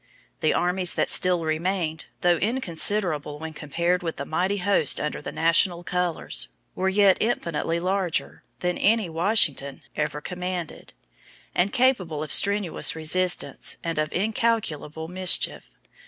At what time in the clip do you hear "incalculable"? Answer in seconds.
14.11-15.07